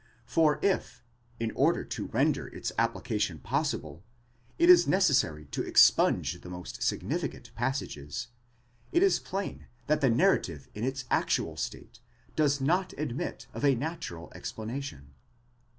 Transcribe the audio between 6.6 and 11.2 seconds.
significant passages, it is plain that the narrative in its